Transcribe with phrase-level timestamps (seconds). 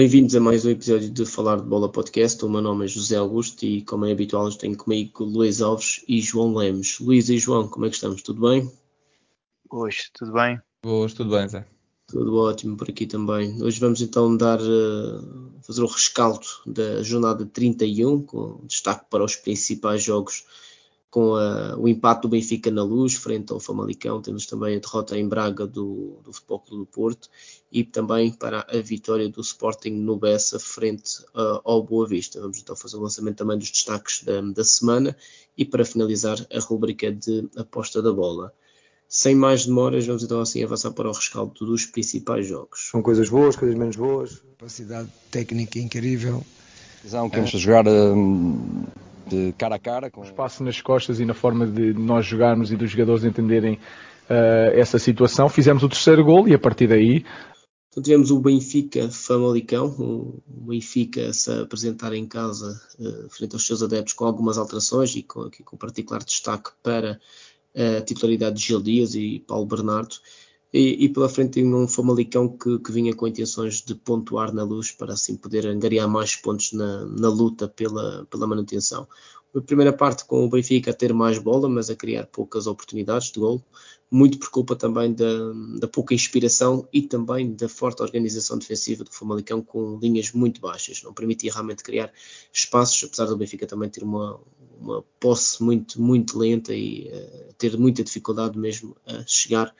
[0.00, 2.42] Bem-vindos a mais um episódio de Falar de Bola Podcast.
[2.42, 6.22] O meu nome é José Augusto e, como é habitual, tenho comigo Luís Alves e
[6.22, 6.98] João Lemos.
[7.00, 8.22] Luís e João, como é que estamos?
[8.22, 8.72] Tudo bem?
[9.68, 10.58] Hoje, tudo bem?
[10.86, 11.66] Hoje, tudo bem, Zé.
[12.08, 13.62] Tudo ótimo por aqui também.
[13.62, 19.36] Hoje vamos então dar, uh, fazer o rescaldo da jornada 31, com destaque para os
[19.36, 20.46] principais jogos
[21.10, 24.22] com a, o impacto do Benfica na luz, frente ao Famalicão.
[24.22, 27.28] Temos também a derrota em Braga do, do Futebol Clube do Porto
[27.72, 32.40] e também para a vitória do Sporting no Bessa, frente uh, ao Boa Vista.
[32.40, 35.16] Vamos então fazer o lançamento também dos destaques da, da semana
[35.58, 38.52] e para finalizar a rubrica de aposta da bola.
[39.08, 42.88] Sem mais demoras, vamos então assim avançar para o rescaldo dos principais jogos.
[42.92, 44.40] São coisas boas, coisas menos boas.
[44.56, 46.44] Capacidade técnica incrível.
[47.02, 48.84] Visão que vamos jogar hum,
[49.30, 50.10] de cara a cara.
[50.10, 50.20] Com...
[50.20, 54.74] O espaço nas costas e na forma de nós jogarmos e dos jogadores entenderem uh,
[54.74, 55.48] essa situação.
[55.48, 57.24] Fizemos o terceiro gol e a partir daí.
[57.88, 63.66] Então tivemos o Benfica Famalicão, o Benfica a se apresentar em casa uh, frente aos
[63.66, 67.20] seus adeptos com algumas alterações e com, aqui, com particular destaque para
[67.74, 70.16] a titularidade de Gil Dias e Paulo Bernardo.
[70.72, 74.62] E, e, pela frente tem um Famalicão que, que, vinha com intenções de pontuar na
[74.62, 79.06] luz para assim poder angariar mais pontos na, na luta pela, pela manutenção.
[79.52, 83.32] A primeira parte com o Benfica a ter mais bola, mas a criar poucas oportunidades
[83.32, 83.60] de gol,
[84.08, 89.10] muito por culpa também da, da, pouca inspiração e também da forte organização defensiva do
[89.10, 91.02] Famalicão com linhas muito baixas.
[91.02, 92.12] Não permitia realmente criar
[92.52, 94.38] espaços, apesar do Benfica também ter uma,
[94.80, 99.74] uma posse muito, muito lenta e uh, ter muita dificuldade mesmo a chegar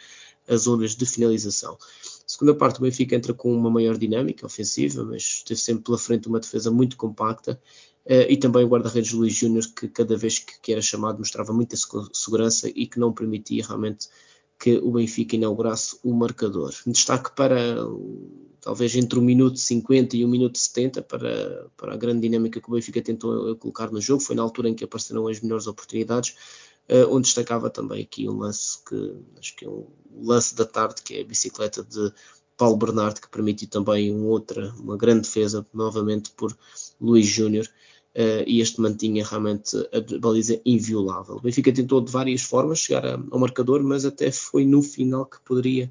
[0.50, 1.78] as zonas de finalização.
[2.26, 6.28] Segunda parte, o Benfica entra com uma maior dinâmica ofensiva, mas teve sempre pela frente
[6.28, 7.60] uma defesa muito compacta
[8.06, 11.52] uh, e também o guarda-redes Luís Júnior, que cada vez que, que, era chamado mostrava
[11.52, 11.76] muita
[12.12, 14.08] segurança e que não permitia realmente
[14.58, 16.74] que o Benfica inaugurasse o marcador.
[16.86, 17.56] Destaque para
[18.60, 22.68] talvez entre o minuto 50 e o minuto 70 para, para a grande dinâmica que
[22.68, 24.22] o Benfica tentou colocar no jogo.
[24.22, 26.36] Foi na altura em que apareceram as melhores oportunidades
[26.90, 29.86] uh, onde destacava também aqui um lance que acho que é um
[30.22, 32.12] lance da tarde, que é a bicicleta de
[32.56, 36.56] Paulo Bernardo, que permitiu também um outra, uma grande defesa, novamente por
[37.00, 37.66] Luís Júnior,
[38.14, 41.36] uh, e este mantinha realmente a baliza inviolável.
[41.36, 45.24] O Benfica tentou de várias formas chegar a, ao marcador, mas até foi no final
[45.24, 45.90] que poderia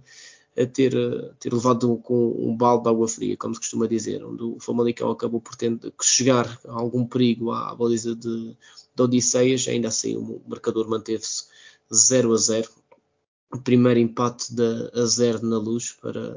[0.60, 0.94] a ter,
[1.40, 5.10] ter levado com um balde de água fria, como se costuma dizer, onde o Famalicão
[5.10, 8.58] acabou por que chegar a algum perigo à, baliza de,
[8.94, 11.46] de Odisseias, ainda assim o marcador manteve-se
[11.94, 12.70] 0 a 0.
[13.54, 16.36] O primeiro empate da, a 0 na luz para,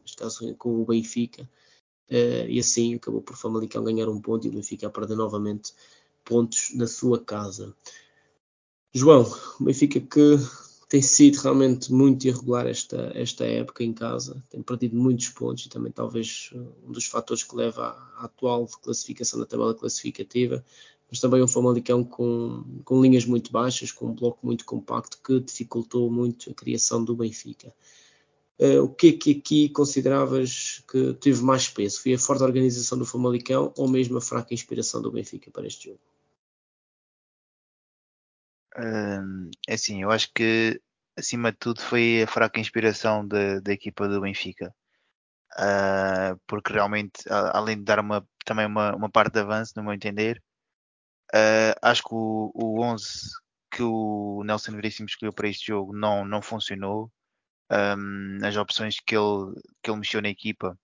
[0.00, 1.42] neste caso, com o Benfica,
[2.10, 5.74] uh, e assim acabou por Famalicão ganhar um ponto e o Benfica a perder novamente
[6.24, 7.74] pontos na sua casa.
[8.94, 9.30] João,
[9.60, 10.38] o Benfica que
[10.88, 15.68] tem sido realmente muito irregular esta, esta época em casa, tem perdido muitos pontos e
[15.68, 20.64] também talvez uh, um dos fatores que leva à, atual classificação da tabela classificativa,
[21.10, 25.40] mas também um Famalicão com, com linhas muito baixas, com um bloco muito compacto que
[25.40, 27.72] dificultou muito a criação do Benfica.
[28.58, 32.00] Uh, o que é que aqui consideravas que teve mais peso?
[32.00, 35.90] Foi a forte organização do Famalicão ou mesmo a fraca inspiração do Benfica para este
[35.90, 36.00] jogo?
[39.68, 40.80] É assim, eu acho que
[41.16, 44.74] acima de tudo foi a fraca inspiração da, da equipa do Benfica.
[45.58, 49.92] Uh, porque realmente, além de dar uma, também uma, uma parte de avanço, no meu
[49.92, 50.42] entender,
[51.34, 53.04] uh, acho que o, o 11
[53.70, 57.10] que o Nelson Veríssimo escolheu para este jogo não, não funcionou.
[57.70, 60.78] Um, as opções que ele, que ele mexeu na equipa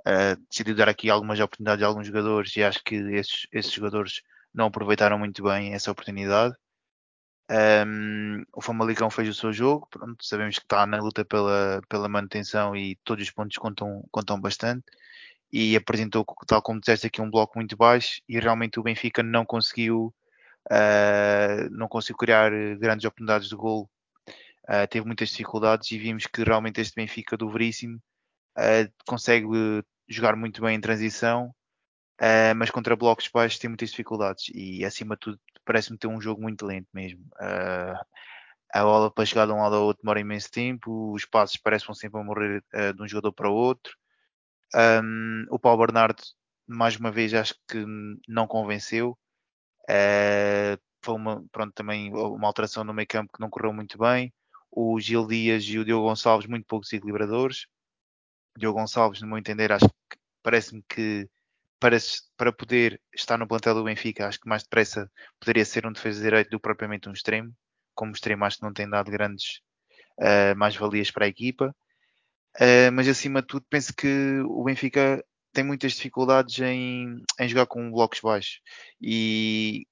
[0.00, 4.20] uh, decidiu dar aqui algumas oportunidades a alguns jogadores e acho que esses, esses jogadores
[4.52, 6.54] não aproveitaram muito bem essa oportunidade.
[7.48, 12.08] Um, o Famalicão fez o seu jogo, pronto, sabemos que está na luta pela, pela
[12.08, 14.84] manutenção e todos os pontos contam, contam bastante.
[15.52, 19.44] E apresentou, tal como disseste aqui, um bloco muito baixo e realmente o Benfica não
[19.44, 20.12] conseguiu,
[20.70, 23.88] uh, não conseguiu criar grandes oportunidades de gol.
[24.64, 27.98] Uh, teve muitas dificuldades e vimos que realmente este Benfica do Veríssimo
[28.58, 29.46] uh, consegue
[30.08, 31.54] jogar muito bem em transição,
[32.56, 36.40] mas contra blocos baixos tem muitas dificuldades e acima de tudo parece-me ter um jogo
[36.40, 37.22] muito lento mesmo.
[37.34, 37.98] Uh,
[38.72, 41.94] a bola para chegar de um lado ao outro demora imenso tempo, os passos parecem
[41.94, 43.96] sempre a morrer uh, de um jogador para o outro.
[44.74, 46.22] Um, o Paulo Bernardo,
[46.66, 47.84] mais uma vez, acho que
[48.28, 49.18] não convenceu.
[49.88, 54.32] Uh, foi uma, pronto, também uma alteração no meio campo que não correu muito bem.
[54.70, 57.66] O Gil Dias e o Diogo Gonçalves, muito poucos equilibradores.
[58.58, 61.28] Diogo Gonçalves, no meu entender, acho que parece-me que
[61.78, 61.96] para,
[62.36, 66.22] para poder estar no plantel do Benfica, acho que mais depressa poderia ser um defesa
[66.22, 67.52] direito do que propriamente um extremo.
[67.94, 69.60] Como extremo, acho que não tem dado grandes
[70.20, 71.74] uh, mais-valias para a equipa.
[72.58, 77.66] Uh, mas acima de tudo, penso que o Benfica tem muitas dificuldades em, em jogar
[77.66, 78.60] com blocos baixos.
[79.00, 79.86] E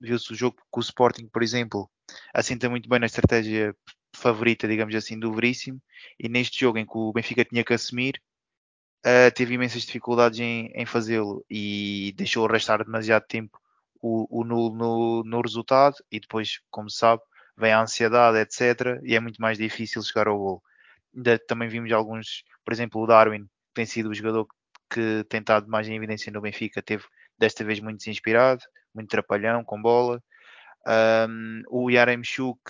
[0.00, 1.90] viu-se o jogo com o Sporting, por exemplo,
[2.34, 3.74] assenta muito bem na estratégia
[4.14, 5.80] favorita, digamos assim, do Veríssimo.
[6.18, 8.20] E neste jogo em que o Benfica tinha que assumir,
[9.06, 13.58] uh, teve imensas dificuldades em, em fazê-lo e deixou restar demasiado tempo
[14.00, 15.96] o, o nulo no, no resultado.
[16.10, 17.22] E depois, como se sabe,
[17.56, 19.00] vem a ansiedade, etc.
[19.02, 20.62] E é muito mais difícil chegar ao gol.
[21.14, 24.46] Ainda também vimos alguns, por exemplo, o Darwin, que tem sido o jogador
[24.90, 27.04] que tem estado mais em evidência no Benfica, teve
[27.38, 28.62] desta vez muito desinspirado,
[28.94, 30.22] muito trapalhão com bola.
[30.86, 32.60] Um, o Yaremchuk,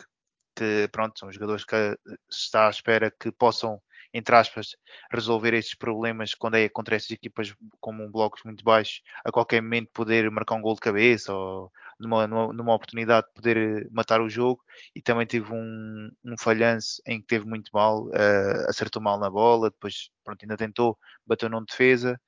[0.57, 1.97] que pronto, são jogadores que
[2.29, 3.81] está à espera que possam,
[4.13, 4.77] entre aspas,
[5.11, 9.91] resolver estes problemas quando é contra estas equipas com blocos muito baixos, a qualquer momento
[9.93, 14.29] poder marcar um gol de cabeça ou numa, numa, numa oportunidade de poder matar o
[14.29, 14.63] jogo
[14.95, 19.29] e também teve um, um falhanço em que teve muito mal, uh, acertou mal na
[19.29, 22.21] bola, depois pronto, ainda tentou, bateu num defesa.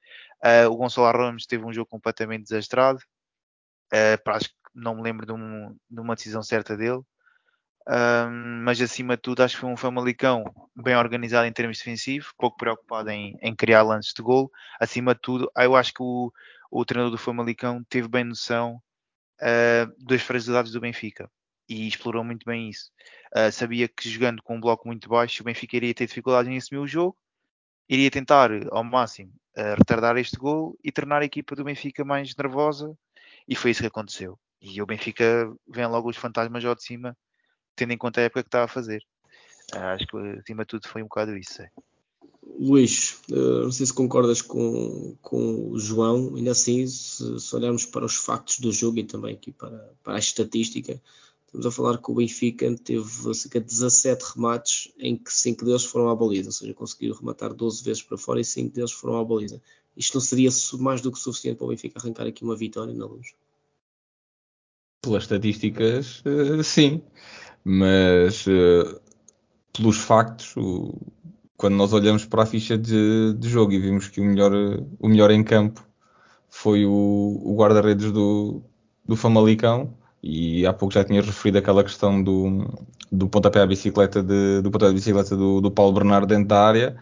[0.45, 2.99] Uh, o Gonçalo Ramos teve um jogo completamente desastrado,
[3.93, 7.03] uh, para, acho que não me lembro de, um, de uma decisão certa dele.
[7.89, 10.45] Um, mas acima de tudo acho que foi um Famalicão
[10.77, 14.51] bem organizado em termos defensivos, pouco preocupado em, em, criar lances de gol.
[14.79, 16.33] Acima de tudo, eu acho que o,
[16.71, 18.81] o treinador do Famalicão teve bem noção
[19.41, 21.31] uh, das fragilidades do Benfica
[21.69, 22.91] e explorou muito bem isso.
[23.35, 26.57] Uh, sabia que jogando com um bloco muito baixo, o Benfica iria ter dificuldade em
[26.57, 27.17] assumir o jogo,
[27.89, 32.35] iria tentar ao máximo uh, retardar este gol e tornar a equipa do Benfica mais
[32.37, 32.97] nervosa,
[33.49, 34.39] e foi isso que aconteceu.
[34.61, 37.17] E o Benfica vem logo os fantasmas ao de cima,
[37.77, 39.03] tendo em conta a época que estava a fazer.
[39.75, 41.63] Uh, acho que acima de tudo foi um bocado isso.
[41.63, 41.71] É.
[42.59, 47.87] Luís, uh, não sei se concordas com, com o João, ainda assim, se, se, olharmos
[47.87, 51.01] para os factos do jogo e também aqui para, para a estatística,
[51.47, 55.85] estamos a falar que o Benfica teve cerca de 17 remates em que 5 deles
[55.85, 59.19] foram à baliza, ou seja, conseguiu rematar 12 vezes para fora e 5 deles foram
[59.19, 59.61] à baliza.
[59.97, 63.07] Isto não seria mais do que suficiente para o Benfica arrancar aqui uma vitória na
[63.07, 63.35] luz?
[65.03, 67.03] Pelas estatísticas, uh, sim,
[67.65, 69.01] mas uh,
[69.73, 70.55] pelos factos,
[71.57, 74.53] quando nós olhamos para a ficha de, de jogo e vimos que o melhor,
[74.99, 75.83] o melhor em campo
[76.51, 78.63] foi o, o guarda-redes do,
[79.07, 82.67] do Famalicão, e há pouco já tinha referido aquela questão do,
[83.11, 86.67] do pontapé à bicicleta, de, do pontapé à bicicleta do, do Paulo Bernardo dentro da
[86.67, 86.97] área,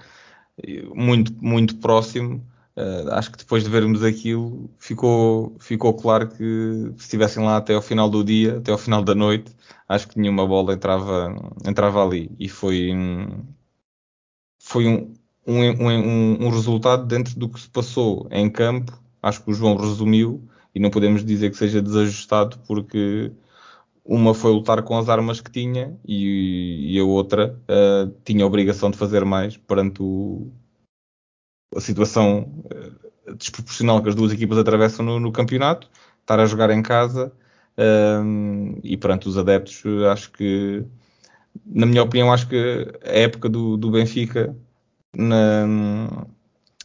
[0.95, 2.45] muito, muito próximo.
[2.79, 7.75] Uh, acho que depois de vermos aquilo, ficou, ficou claro que se estivessem lá até
[7.75, 9.51] ao final do dia, até ao final da noite,
[9.89, 11.35] acho que nenhuma bola entrava,
[11.67, 12.31] entrava ali.
[12.39, 12.91] E foi,
[14.61, 15.13] foi um,
[15.45, 18.97] um, um, um, resultado dentro do que se passou em campo.
[19.21, 23.33] Acho que o João resumiu e não podemos dizer que seja desajustado porque
[24.05, 28.47] uma foi lutar com as armas que tinha e, e a outra uh, tinha a
[28.47, 30.53] obrigação de fazer mais perante o,
[31.75, 35.89] a situação uh, desproporcional que as duas equipas atravessam no, no campeonato,
[36.21, 37.33] estar a jogar em casa
[37.77, 40.85] uh, e perante os adeptos, acho que
[41.67, 42.57] na minha opinião, acho que
[43.05, 44.57] a época do, do Benfica,
[45.17, 46.27] na,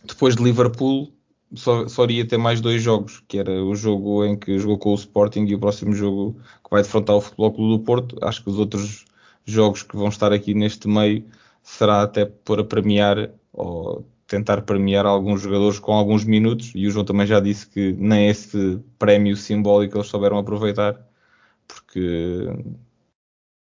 [0.03, 1.13] depois de Liverpool,
[1.55, 4.91] só, só iria ter mais dois jogos, que era o jogo em que jogou com
[4.91, 8.17] o Sporting e o próximo jogo que vai defrontar o Futebol Clube do Porto.
[8.21, 9.05] Acho que os outros
[9.45, 11.25] jogos que vão estar aqui neste meio
[11.61, 17.05] será até para premiar ou tentar premiar alguns jogadores com alguns minutos e o João
[17.05, 20.99] também já disse que nem esse prémio simbólico eles souberam aproveitar
[21.67, 22.47] porque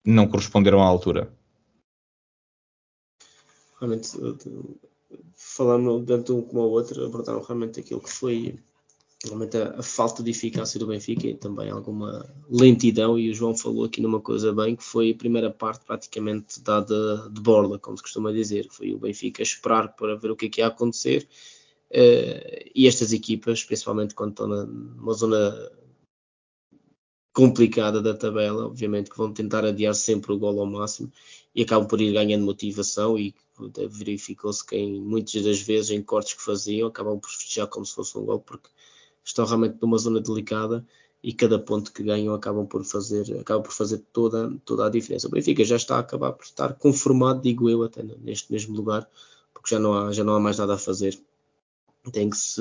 [0.04, 1.32] não corresponderam à altura.
[3.80, 4.11] Realmente,
[5.35, 8.59] falando tanto um como o outro, abordaram realmente aquilo que foi
[9.24, 13.18] realmente a, a, falta de eficácia do Benfica e também alguma lentidão.
[13.18, 17.28] E o João falou aqui numa coisa bem, que foi a primeira parte praticamente dada
[17.30, 18.68] de borla, como se costuma dizer.
[18.70, 21.28] Foi o Benfica esperar para ver o que é que ia acontecer.
[21.90, 25.70] Uh, e estas equipas, principalmente quando estão numa zona
[27.32, 31.10] complicada da tabela, obviamente que vão tentar adiar sempre o gol ao máximo
[31.54, 33.34] e acabam por ir ganhando motivação e
[33.90, 37.94] verificou-se que em muitas das vezes em cortes que faziam acabam por festejar como se
[37.94, 38.68] fosse um gol porque
[39.24, 40.86] estão realmente numa zona delicada
[41.22, 45.28] e cada ponto que ganham acabam por fazer acabam por fazer toda, toda a diferença.
[45.28, 49.08] O Benfica já está a acabar por estar conformado, digo eu, até neste mesmo lugar,
[49.54, 51.18] porque já não há, já não há mais nada a fazer
[52.10, 52.60] tem que se,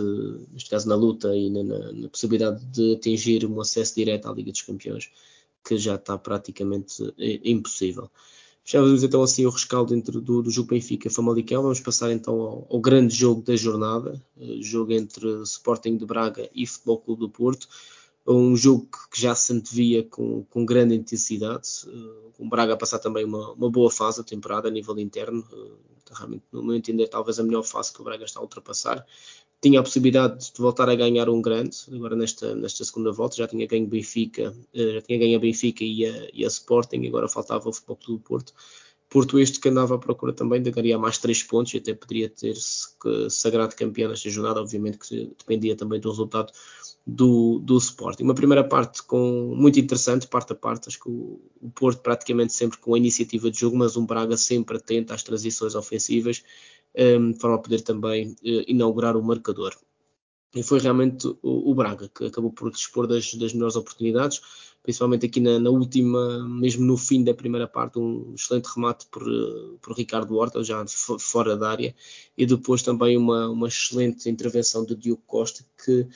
[0.52, 4.52] neste caso na luta e na, na, possibilidade de atingir um acesso direto à Liga
[4.52, 5.10] dos Campeões,
[5.66, 8.10] que já está praticamente eh, impossível.
[8.64, 11.64] Fechávamos então assim o rescaldo dentro do, do jogo Benfica-Famalicão.
[11.64, 16.50] Vamos passar então ao, ao, grande jogo da jornada, eh, jogo entre Sporting de Braga
[16.54, 17.68] e Futebol Clube do Porto.
[18.26, 21.68] Um jogo que já se antevia com, com grande intensidade,
[22.38, 24.98] com eh, o Braga a passar também uma, uma boa fase da temporada a nível
[25.00, 25.44] interno,
[26.12, 29.06] realmente, no meu entender, talvez a melhor fase que o Braga está a ultrapassar.
[29.62, 33.48] Tinha a possibilidade de voltar a ganhar um grande, agora nesta, nesta segunda volta, já
[33.48, 37.28] tinha ganho Benfica, uh, já tinha ganho a Benfica e a, e a Sporting, agora
[37.28, 38.54] faltava o Futebol Clube do Porto.
[39.08, 42.30] Porto este que andava à procura também de ganhar mais três pontos e até poderia
[42.30, 46.52] ter -se sagrado campeão nesta jornada, obviamente que dependia também do resultado
[47.06, 48.24] do, do Sporting.
[48.24, 52.54] Uma primeira parte com muito interessante, parte a parte, acho que o, o, Porto praticamente
[52.54, 56.44] sempre com a iniciativa de jogo, mas um Braga sempre atento às transições ofensivas,
[56.98, 59.76] um, de forma a poder também uh, inaugurar o marcador.
[60.54, 64.42] E foi realmente o, o Braga que acabou por dispor das, das melhores oportunidades,
[64.84, 69.24] principalmente aqui na, na, última, mesmo no fim da primeira parte, um excelente remate por,
[69.82, 71.96] por Ricardo Horta, já fora da área,
[72.38, 76.08] e depois também uma, uma excelente intervenção do Diogo Costa, que eh,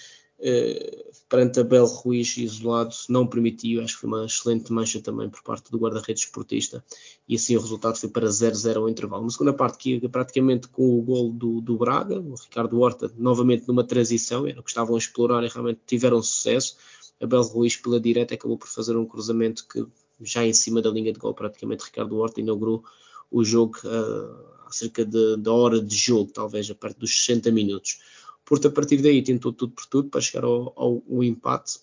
[1.30, 5.72] perante Abel Ruiz isolado não permitiu, acho que foi uma excelente mancha também por parte
[5.72, 6.84] do guarda-redes esportista
[7.28, 9.24] e assim o resultado foi para 0-0 ao intervalo.
[9.24, 13.68] Na segunda parte que praticamente com o gol do, do Braga, o Ricardo Horta novamente
[13.68, 16.78] numa transição, era o que estavam a explorar e realmente tiveram sucesso.
[17.20, 19.86] Abel Ruiz pela direita acabou por fazer um cruzamento que
[20.22, 22.84] já em cima da linha de gol praticamente Ricardo Horta inaugurou
[23.32, 28.00] o jogo uh, cerca de, de hora de jogo, talvez a partir dos 60 minutos.
[28.46, 31.80] Porto, a partir daí, tentou tudo por tudo para chegar ao, ao, ao empate,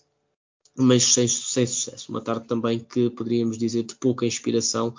[0.75, 2.09] mas sem, sem, sucesso.
[2.09, 4.95] Uma tarde também que poderíamos dizer de pouca inspiração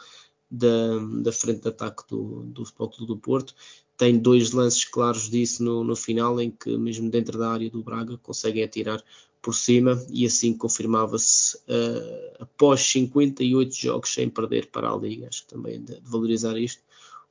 [0.50, 3.54] da, da frente de ataque do, do Futebol Clube do Porto.
[3.96, 7.82] Tem dois lances claros disso no, no final, em que, mesmo dentro da área do
[7.82, 9.02] Braga, conseguem atirar
[9.40, 15.28] por cima e assim confirmava-se uh, após 58 jogos sem perder para a Liga.
[15.28, 16.82] Acho que também de, de valorizar isto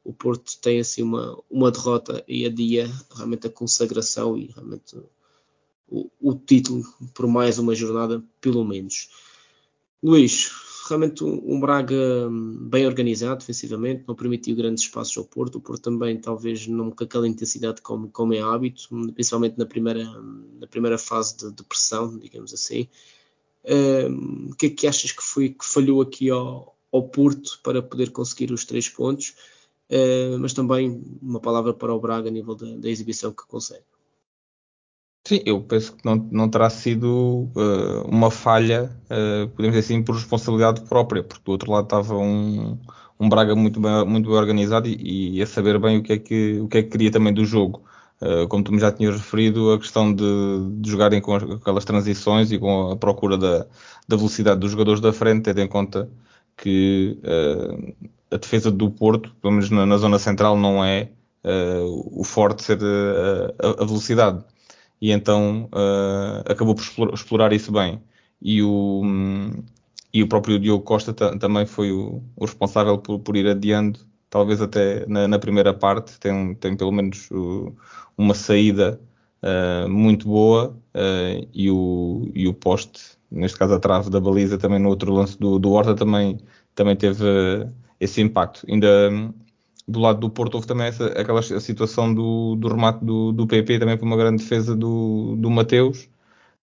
[0.04, 4.98] o Porto tem assim uma, uma derrota e adia realmente a consagração e realmente
[5.88, 6.84] o, o título
[7.14, 9.10] por mais uma jornada, pelo menos.
[10.04, 10.52] Luís,
[10.88, 12.30] realmente um, um, Braga
[12.62, 15.56] bem organizado defensivamente, não permitiu grandes espaços ao Porto.
[15.56, 20.04] O Porto também, talvez, não com aquela intensidade como, como é hábito, principalmente na primeira,
[20.60, 22.88] na primeira fase de, de pressão, digamos assim.
[23.66, 27.82] Um, o que é que achas que foi que falhou aqui ao, ao Porto para
[27.82, 29.36] poder conseguir os três pontos?
[29.96, 33.84] Eh, mas também uma palavra para o Braga a nível da, da exibição que consegue.
[35.28, 40.04] Sim, eu penso que não, não terá sido uh, uma falha, uh, podemos dizer assim,
[40.04, 42.78] por responsabilidade própria, porque do outro lado estava um,
[43.20, 46.18] um Braga muito bem, muito bem organizado e, e, a saber bem o que é
[46.18, 47.84] que, o que, é que queria também do jogo.
[48.48, 50.24] Como tu já tinhas referido, a questão de,
[50.80, 53.68] de jogarem com aquelas transições e com a procura da,
[54.08, 56.10] da velocidade dos jogadores da frente, tendo em conta
[56.56, 57.20] que
[58.34, 61.10] a defesa do Porto, pelo menos na, na zona central, não é
[61.44, 64.44] uh, o forte ser uh, a, a, velocidade.
[65.02, 68.02] E então uh, acabou por explorar, explorar, isso bem.
[68.42, 69.52] E o, um,
[70.14, 74.00] e o próprio Diogo Costa também foi o, o responsável por, por, ir adiando,
[74.30, 77.30] talvez até na, na primeira parte, tem, tem pelo menos
[78.18, 79.00] uma saída
[79.90, 80.78] muito boa
[81.54, 85.38] e, o, e o poste, neste caso a trave da baliza, também no outro lance
[85.38, 86.40] do, do Horta, também,
[86.76, 87.24] também teve
[88.04, 88.66] esse impacto.
[88.70, 89.34] Ainda hum,
[89.88, 93.80] do lado do Porto houve também essa, aquela situação do, do remate do, do PP,
[93.80, 96.10] também foi uma grande defesa do, do Mateus,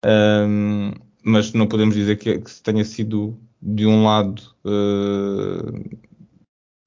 [0.05, 0.91] um,
[1.23, 5.97] mas não podemos dizer que, que tenha sido de um lado uh,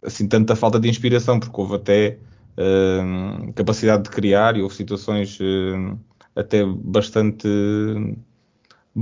[0.03, 2.19] assim tanta falta de inspiração, porque houve até
[2.57, 5.99] uh, capacidade de criar e houve situações uh,
[6.35, 7.49] até bastante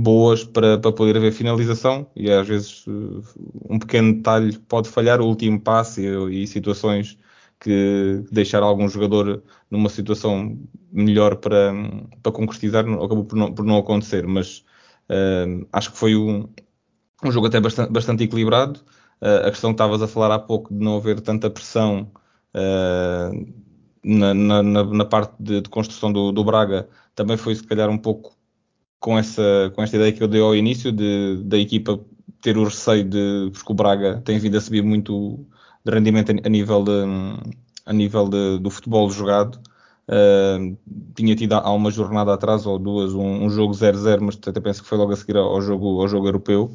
[0.01, 5.21] boas para, para poder haver finalização e às vezes eh, um pequeno detalhe pode falhar,
[5.21, 7.17] o último passe e, e situações
[7.59, 10.57] que deixar algum jogador numa situação
[10.91, 11.73] melhor para,
[12.23, 14.63] para concretizar acabou por não, por não acontecer, mas
[15.09, 16.47] uh, acho que foi um,
[17.23, 18.79] um jogo até bastante, bastante equilibrado.
[19.21, 22.09] Uh, a questão que estavas a falar há pouco de não haver tanta pressão
[22.55, 23.53] uh,
[24.03, 27.97] na, na, na, parte de, de construção do, do, Braga também foi se calhar um
[27.97, 28.38] pouco
[28.99, 31.99] com, essa, com esta ideia que eu dei ao início de, da equipa
[32.41, 35.45] ter o receio de porque o Braga tem vindo a subir muito
[35.85, 36.91] de rendimento a, nível, de,
[37.85, 39.59] a nível de, do futebol jogado.
[40.07, 40.75] Uh,
[41.15, 44.81] tinha tido há uma jornada atrás ou duas um, um jogo 0-0, mas até penso
[44.81, 46.71] que foi logo a seguir ao jogo, ao jogo europeu.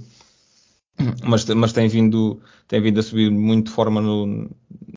[1.24, 4.48] Mas, mas tem, vindo, tem vindo a subir muito de forma no,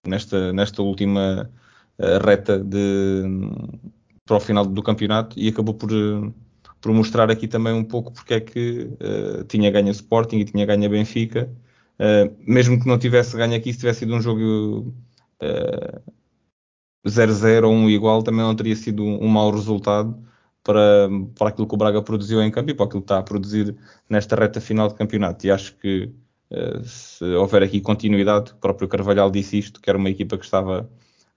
[0.06, 1.50] nesta, nesta última
[1.98, 3.24] uh, reta de,
[4.26, 5.90] para o final do campeonato e acabou por,
[6.82, 10.66] por mostrar aqui também um pouco porque é que uh, tinha ganho Sporting e tinha
[10.66, 11.50] ganho a Benfica.
[12.00, 14.94] Uh, mesmo que não tivesse ganho aqui, se tivesse sido um jogo
[17.06, 20.18] 0-0 uh, ou um igual, também não teria sido um, um mau resultado
[20.64, 23.24] para, para aquilo que o Braga produziu em campo e para aquilo que está a
[23.24, 23.76] produzir
[24.10, 25.48] nesta reta final de campeonato.
[25.48, 26.12] E acho que
[26.52, 30.46] uh, se houver aqui continuidade, o próprio Carvalhal disse isto, que era uma equipa que
[30.46, 30.90] estava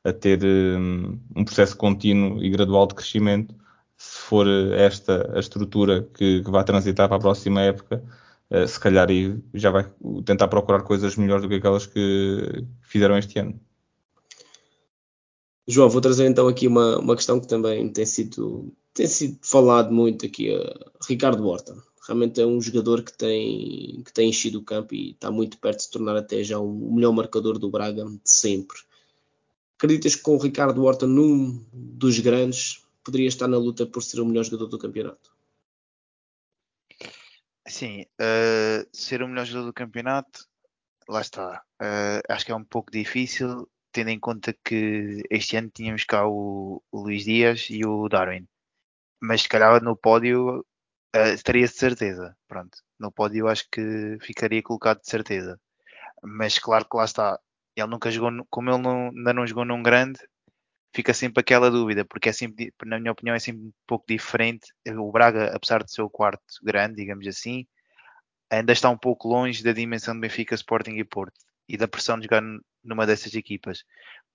[0.05, 3.55] a ter um, um processo contínuo e gradual de crescimento
[4.01, 8.03] se for esta a estrutura que, que vai transitar para a próxima época,
[8.51, 9.09] uh, se calhar
[9.53, 9.93] já vai
[10.25, 13.61] tentar procurar coisas melhores do que aquelas que fizeram este ano.
[15.69, 19.93] João, vou trazer então aqui uma, uma questão que também tem sido, tem sido falado
[19.93, 21.77] muito aqui, uh, Ricardo Horta.
[22.09, 25.77] Realmente é um jogador que tem, que tem enchido o campo e está muito perto
[25.77, 28.79] de se tornar até já o melhor marcador do Braga de sempre.
[29.77, 34.21] Acreditas que com o Ricardo Horta num dos grandes poderia estar na luta por ser
[34.21, 35.35] o melhor jogador do campeonato?
[37.67, 40.45] Sim, uh, ser o melhor jogador do campeonato,
[41.09, 41.63] lá está.
[41.81, 46.27] Uh, acho que é um pouco difícil, tendo em conta que este ano tínhamos cá
[46.27, 48.47] o, o Luís Dias e o Darwin.
[49.21, 50.61] Mas se calhar no pódio
[51.17, 52.37] uh, estaria de certeza.
[52.49, 55.61] Pronto, no pódio acho que ficaria colocado de certeza.
[56.23, 57.39] Mas claro que lá está.
[57.77, 60.21] Ele nunca jogou, como ele não, ainda não jogou num grande,
[60.93, 64.73] fica sempre aquela dúvida, porque é sempre, na minha opinião, é sempre um pouco diferente.
[64.87, 67.67] O Braga, apesar de ser o quarto grande, digamos assim,
[68.51, 72.19] ainda está um pouco longe da dimensão de Benfica, Sporting e Porto e da pressão
[72.19, 72.43] de jogar
[72.83, 73.85] numa dessas equipas.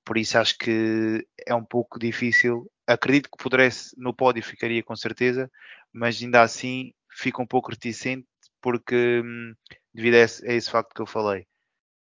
[0.06, 2.72] Por isso acho que é um pouco difícil.
[2.88, 5.52] Acredito que pudesse no pódio ficaria com certeza,
[5.92, 8.28] mas ainda assim fica um pouco reticente
[8.62, 9.54] porque hum,
[9.94, 11.48] devido a esse, a esse, facto que eu falei.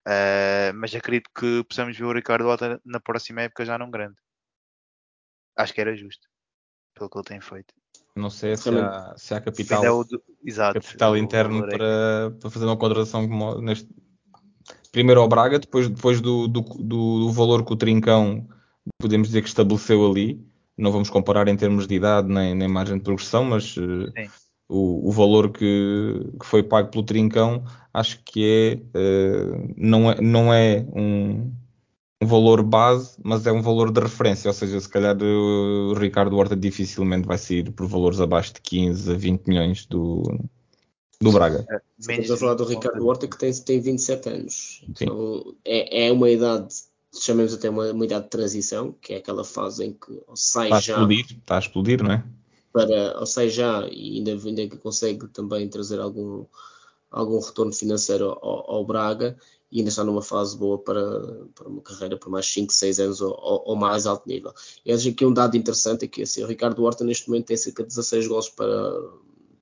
[0.06, 4.16] Uh, mas acredito que possamos ver o Ricardo Alta na próxima época já não grande.
[5.56, 6.28] Acho que era justo,
[6.94, 7.74] pelo que ele tem feito.
[8.14, 12.76] Não sei se há, se há capital, do, exato, capital interno para, para fazer uma
[12.76, 13.88] contratação como neste,
[14.92, 18.46] primeiro ao Braga, depois, depois do, do, do, valor que o Trincão
[18.98, 20.46] podemos dizer que estabeleceu ali.
[20.76, 24.12] Não vamos comparar em termos de idade nem, nem margem de progressão, mas uh,
[24.68, 30.20] o, o, valor que, que, foi pago pelo Trincão acho que é, uh, não, é
[30.20, 31.52] não é um,
[32.22, 36.36] um valor base, mas é um valor de referência, ou seja, se calhar o Ricardo
[36.36, 40.22] Horta dificilmente vai sair por valores abaixo de 15 a 20 milhões do,
[41.20, 41.66] do Braga.
[41.68, 44.84] É, Estamos a falar do Ricardo Horta que tem, tem 27 anos.
[44.88, 46.72] Então, é, é uma idade,
[47.20, 50.78] chamemos até uma, uma, idade de transição, que é aquela fase em que sai está
[50.78, 50.94] já.
[50.94, 52.24] A explodir, está a explodir, não é?
[52.72, 56.46] Para, ou sai já e ainda, ainda consegue também trazer algum,
[57.10, 59.36] algum retorno financeiro ao, ao, Braga
[59.72, 63.20] e ainda está numa fase boa para, para uma carreira por mais 5, 6 anos
[63.22, 64.52] ou, ou, mais alto nível.
[64.84, 67.82] E acho um dado interessante é que assim, o Ricardo Horta neste momento tem cerca
[67.82, 68.92] de 16 gols para,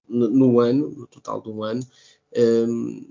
[0.09, 1.87] no, no ano, no total do ano.
[2.37, 3.09] Um,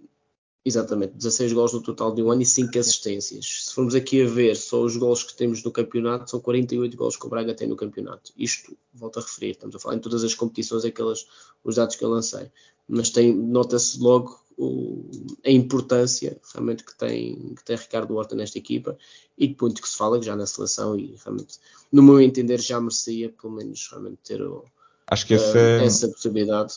[0.66, 3.68] exatamente, 16 gols no total de um ano e 5 assistências.
[3.68, 7.16] Se formos aqui a ver só os gols que temos no campeonato, são 48 gols
[7.16, 8.34] que o Braga tem no campeonato.
[8.38, 11.26] Isto, volto a referir, estamos a falar em todas as competições, aquelas,
[11.64, 12.52] os dados que eu lancei.
[12.89, 15.10] Mas nota-se logo o,
[15.45, 18.97] a importância realmente que tem, que tem Ricardo Horta nesta equipa
[19.38, 21.60] e de muito que se fala já na seleção e realmente,
[21.91, 24.65] no meu entender, já merecia pelo menos realmente ter o,
[25.10, 26.75] Acho que esse uh, essa possibilidade.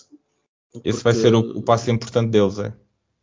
[0.82, 2.72] Esse vai ser o, o, passo importante deles, é?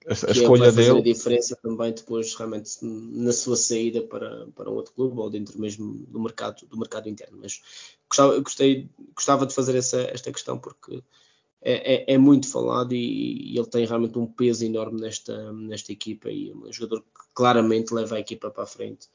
[0.08, 1.00] A, a escolha vai fazer dele.
[1.00, 5.60] a diferença também depois realmente na sua saída para, para um outro clube ou dentro
[5.60, 7.40] mesmo do mercado, do mercado interno.
[7.42, 7.60] Mas
[8.08, 11.02] gostava, gostei, gostava de fazer essa, esta questão porque
[11.62, 15.92] é, é, é muito falado e, e, ele tem realmente um peso enorme nesta, nesta
[15.92, 19.08] equipa e é um jogador que claramente leva a equipa para a frente.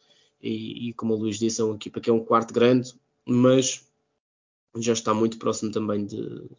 [0.42, 2.92] E, e como o Luís disse, é uma equipa que é um quarto grande,
[3.26, 3.86] mas
[4.76, 6.56] já está muito próximo também de, de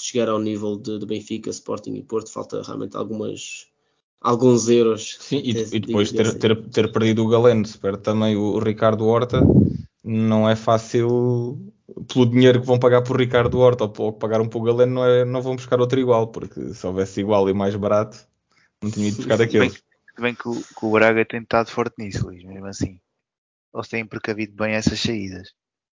[0.00, 2.30] chegar ao nível de, de, Benfica, Sporting e Porto.
[2.30, 3.66] Falta realmente algumas
[4.20, 5.18] alguns euros.
[5.20, 8.58] Sim, e, e depois ter, ter, ter, perdido o Galeno, se perde também o, o,
[8.58, 9.42] Ricardo Horta,
[10.02, 11.73] não é fácil
[12.12, 15.24] pelo dinheiro que vão pagar por Ricardo Horta ou que pagaram por Galeno, não, é,
[15.24, 18.26] não vão buscar outro igual, porque se houvesse igual e mais barato,
[18.82, 19.68] não tinha ido buscar aquele.
[19.68, 19.78] Bem,
[20.18, 22.98] bem que, o, que o Braga tem estado forte nisso, Luís, mesmo assim.
[23.74, 25.52] Eles têm precavido bem essas saídas.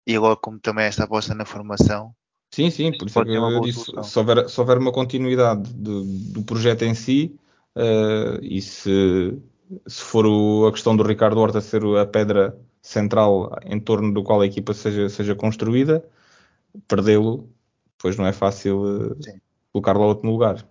[0.06, 2.14] E agora, como também esta aposta na formação.
[2.52, 6.04] Sim, sim, por isso é que eu disse, se houver, se houver uma continuidade do,
[6.06, 7.38] do projeto em si,
[7.76, 9.38] uh, e se,
[9.86, 14.24] se for o, a questão do Ricardo Horta ser a pedra central em torno do
[14.24, 16.08] qual a equipa seja, seja construída,
[16.88, 17.50] perdê-lo,
[17.98, 19.18] pois não é fácil uh,
[19.72, 20.68] colocá-lo a outro lugar.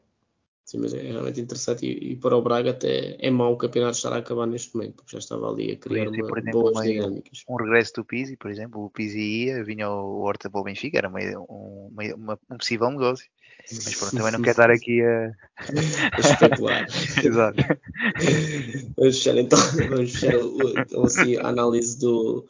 [0.66, 3.96] Sim, mas é realmente interessante e, e, para o Braga até é mau o campeonato
[3.96, 6.84] estar a acabar neste momento, porque já estava ali a criar uma, por exemplo, boas
[6.84, 7.44] dinâmicas.
[7.48, 10.98] Um regresso do Pizzi, por exemplo, o Pizzi ia, vinha o Horta para o Benfica,
[10.98, 13.26] era uma, uma, uma, um possível negócio.
[13.72, 15.32] Mas pronto, também não quero estar aqui a,
[16.12, 16.86] a especular.
[17.24, 17.62] Exato.
[18.96, 19.58] vamos fechar então,
[19.90, 20.34] vamos fechar
[20.78, 22.46] então, assim, a análise do,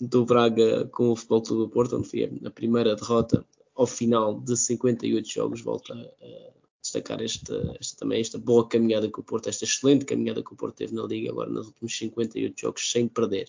[0.00, 3.44] do Braga com o Futebol Clube do Porto, onde foi a primeira derrota
[3.74, 6.50] ao final de 58 jogos, volta a
[6.82, 10.56] destacar esta, esta, também esta boa caminhada que o Porto, esta excelente caminhada que o
[10.56, 13.48] Porto teve na Liga agora nos últimos 58 jogos sem perder.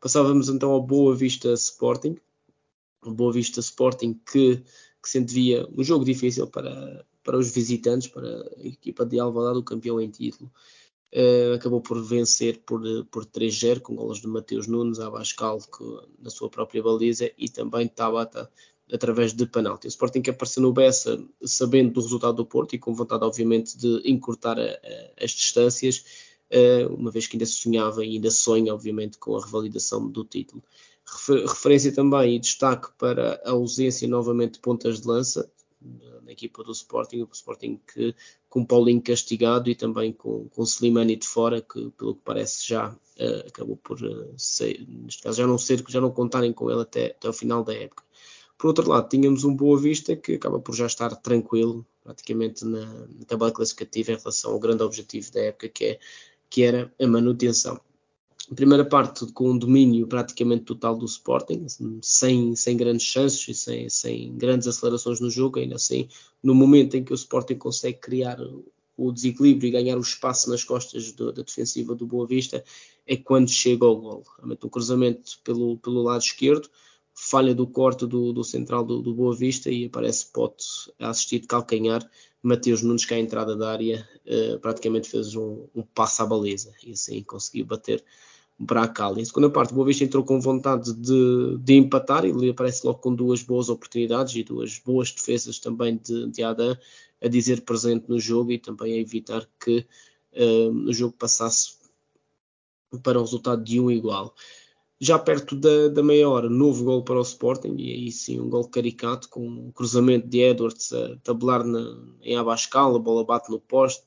[0.00, 2.16] Passávamos então ao Boa Vista Sporting,
[3.04, 4.62] um Boa Vista Sporting que,
[5.08, 9.62] que se um jogo difícil para, para os visitantes, para a equipa de Alvalade, o
[9.62, 10.50] campeão em título.
[11.10, 15.84] Uh, acabou por vencer por, por 3-0 com golos de Mateus Nunes, Abascal que,
[16.22, 18.50] na sua própria baliza e também Tabata
[18.92, 19.86] através de penalti.
[19.86, 23.78] O Sporting que apareceu no Bessa sabendo do resultado do Porto e com vontade obviamente
[23.78, 26.04] de encurtar a, a, as distâncias,
[26.52, 30.62] uh, uma vez que ainda sonhava e ainda sonha obviamente com a revalidação do título.
[31.46, 35.50] Referência também e destaque para a ausência novamente de pontas de lança
[36.28, 38.14] na equipa do Sporting, o Sporting que
[38.50, 42.90] com Paulinho castigado e também com, com Slimani de fora, que pelo que parece já
[42.90, 46.82] uh, acabou por uh, ser, neste caso já não ser, já não contarem com ele
[46.82, 48.04] até, até o final da época.
[48.58, 52.84] Por outro lado, tínhamos um Boa Vista que acaba por já estar tranquilo, praticamente na,
[52.84, 55.98] na tabela classificativa em relação ao grande objetivo da época, que, é,
[56.50, 57.80] que era a manutenção
[58.54, 61.66] primeira parte com um domínio praticamente total do Sporting,
[62.02, 66.08] sem, sem grandes chances e sem, sem grandes acelerações no jogo, ainda assim,
[66.42, 68.38] no momento em que o Sporting consegue criar
[68.96, 72.64] o desequilíbrio e ganhar o espaço nas costas do, da defensiva do Boa Vista,
[73.06, 74.24] é quando chega ao gol.
[74.36, 76.68] Realmente um cruzamento pelo, pelo lado esquerdo,
[77.14, 80.64] falha do corte do, do central do, do, Boa Vista e aparece Pote
[80.98, 82.08] a assistir de calcanhar.
[82.42, 86.72] Mateus Nunes, que à entrada da área, uh, praticamente fez um, um passo à baliza
[86.84, 88.04] e assim conseguiu bater
[88.58, 89.16] Bracal.
[89.18, 92.98] Em segunda parte, Boa Vista entrou com vontade de, de empatar e ele aparece logo
[92.98, 96.76] com duas boas oportunidades e duas boas defesas também de, de Adam
[97.22, 99.86] a dizer presente no jogo e também a evitar que
[100.32, 101.78] uh, o jogo passasse
[103.02, 104.34] para um resultado de um igual.
[105.00, 108.50] Já perto da, da meia hora, novo gol para o Sporting, e aí sim um
[108.50, 113.48] gol caricato, com um cruzamento de Edwards a tabelar na, em Abascal, a bola bate
[113.48, 114.02] no poste,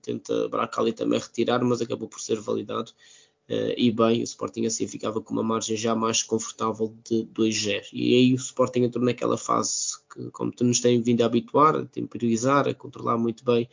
[0.00, 2.92] tenta Bracali também retirar, mas acabou por ser validado
[3.48, 7.88] Uh, e bem, o Sporting assim ficava com uma margem já mais confortável de 2-0.
[7.92, 11.84] E aí o Sporting entrou naquela fase que, como nos tem vindo a habituar, a
[11.84, 13.68] temporizar, a controlar muito bem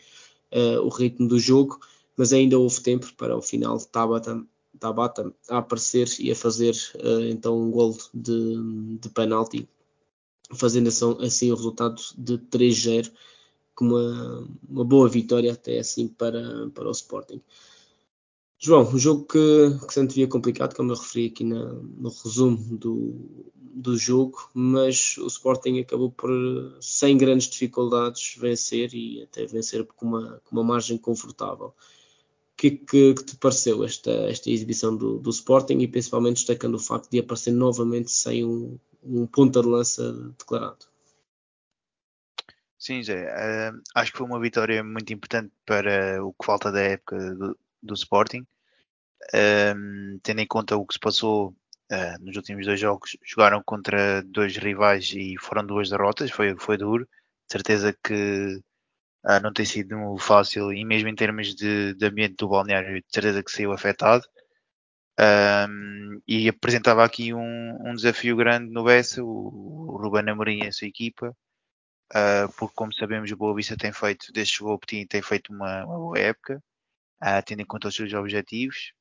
[0.52, 1.80] uh, o ritmo do jogo,
[2.18, 4.44] mas ainda houve tempo para o final de Tabata,
[4.80, 9.70] Tabata a aparecer e a fazer uh, então um gol de, de penalti,
[10.56, 13.12] fazendo assim, assim o resultado de 3-0,
[13.76, 17.42] com uma, uma boa vitória até assim para, para o Sporting.
[18.62, 22.78] João, um jogo que, que se antevia complicado, como eu referi aqui na, no resumo
[22.78, 26.30] do, do jogo, mas o Sporting acabou por,
[26.82, 31.68] sem grandes dificuldades, vencer e até vencer com uma, com uma margem confortável.
[31.68, 31.74] O
[32.58, 36.80] que, que, que te pareceu esta, esta exibição do, do, Sporting e principalmente destacando o
[36.80, 40.86] facto de aparecer novamente sem um, um ponta de lança declarado?
[42.78, 46.82] Sim, Zé, uh, acho que foi uma vitória muito importante para o que falta da
[46.82, 48.46] época do, do Sporting,
[49.34, 51.50] um, tendo em conta o que se passou
[51.92, 56.78] uh, nos últimos dois jogos, jogaram contra dois rivais e foram duas derrotas, foi, foi
[56.78, 57.08] duro,
[57.52, 58.62] certeza que
[59.26, 63.44] uh, não tem sido fácil e mesmo em termos de, de ambiente do balneário, certeza
[63.44, 64.26] que saiu afetado.
[65.22, 70.68] Um, e apresentava aqui um, um, desafio grande no Bessa, o, o Ruben Amorim e
[70.68, 71.36] a sua equipa,
[72.14, 75.22] uh, porque como sabemos o Boa Vista tem feito, desde que chegou ao Petit, tem
[75.22, 76.64] feito uma, uma boa época,
[77.24, 78.94] uh, tendo em conta os seus objetivos.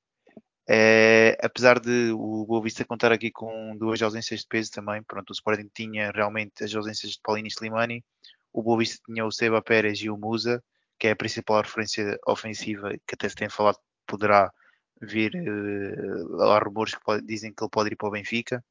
[0.69, 5.31] Uh, apesar de o Boa Vista contar aqui com duas ausências de peso também, pronto,
[5.31, 8.05] o Sporting tinha realmente as ausências de Paulino e Slimani,
[8.53, 10.63] o Boa Vista tinha o Seba Pérez e o Musa,
[10.99, 14.51] que é a principal referência ofensiva, que até se tem falado poderá
[15.01, 18.63] vir, uh, há rumores que pode, dizem que ele pode ir para o Benfica.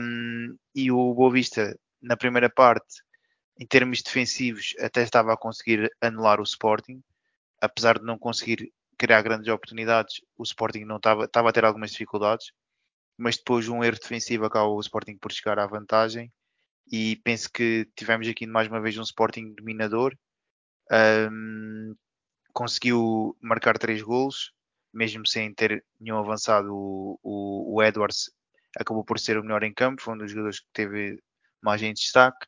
[0.00, 3.02] Um, e o Boa Vista, na primeira parte,
[3.58, 7.02] em termos defensivos, até estava a conseguir anular o Sporting,
[7.62, 11.92] apesar de não conseguir criar grandes oportunidades, o Sporting não estava, estava a ter algumas
[11.92, 12.52] dificuldades,
[13.16, 16.32] mas depois de um erro defensivo acabou o Sporting por chegar à vantagem.
[16.90, 20.12] E penso que tivemos aqui mais uma vez um Sporting dominador,
[21.30, 21.94] um,
[22.52, 24.52] conseguiu marcar três golos,
[24.92, 28.30] mesmo sem ter nenhum avançado, o, o, o, Edwards
[28.76, 31.22] acabou por ser o melhor em campo, foi um dos jogadores que teve
[31.62, 32.46] mais em destaque.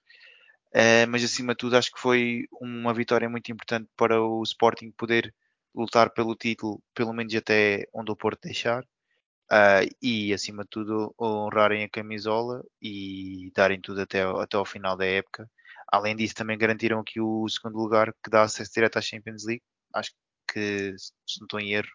[0.75, 4.91] Uh, mas acima de tudo acho que foi uma vitória muito importante para o Sporting
[4.91, 5.33] poder
[5.73, 11.15] lutar pelo título, pelo menos até onde o Porto deixar, uh, e acima de tudo
[11.21, 15.49] honrarem a camisola e darem tudo até, até ao final da época.
[15.93, 19.63] Além disso, também garantiram aqui o segundo lugar que dá acesso direto à Champions League.
[19.95, 20.11] Acho
[20.53, 21.89] que, se não estou em erro,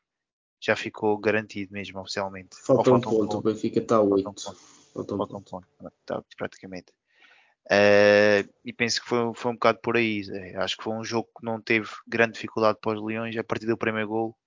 [0.61, 2.55] já ficou garantido mesmo oficialmente.
[2.61, 4.23] Falta, um, ponto, o Benfica está a 8.
[4.93, 5.41] Falta um ponto.
[5.41, 5.67] ponto.
[6.01, 6.93] Está, praticamente.
[7.71, 10.23] Uh, e penso que foi, foi um bocado por aí.
[10.55, 13.37] Acho que foi um jogo que não teve grande dificuldade para os Leões.
[13.37, 14.37] A partir do primeiro gol,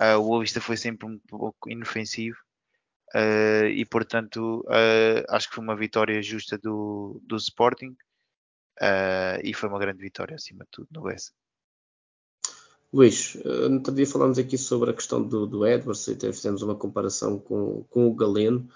[0.00, 2.36] uh, o Boa Vista foi sempre um pouco inofensivo.
[3.14, 4.64] Uh, e portanto
[5.28, 7.96] acho que foi uma vitória justa do, do Sporting
[9.44, 11.32] e foi uma grande vitória acima de tudo no Bessa.
[12.92, 16.62] Luís, no outro dia falámos aqui sobre a questão do, do Edwards e até fizemos
[16.62, 18.68] uma comparação com, com o Galeno.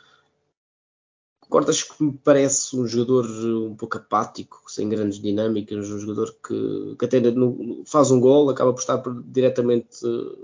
[1.50, 6.94] Concordas que me parece um jogador um pouco apático, sem grandes dinâmicas, um jogador que,
[6.96, 9.98] que até no, faz um gol, acaba por estar diretamente